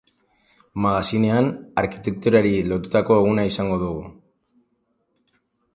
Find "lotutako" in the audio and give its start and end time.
2.71-3.19